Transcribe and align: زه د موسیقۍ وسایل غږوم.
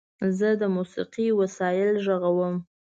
زه 0.37 0.49
د 0.61 0.63
موسیقۍ 0.75 1.27
وسایل 1.39 1.91
غږوم. 2.05 2.55